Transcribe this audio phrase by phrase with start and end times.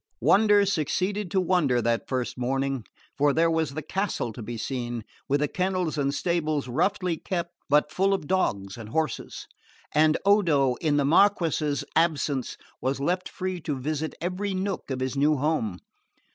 [0.19, 2.85] Wonder succeeded to wonder that first morning;
[3.19, 7.51] for there was the castle to be seen, with the kennels and stables roughly kept,
[7.69, 9.45] but full of dogs and horses;
[9.93, 15.15] and Odo, in the Marquess's absence, was left free to visit every nook of his
[15.15, 15.77] new home.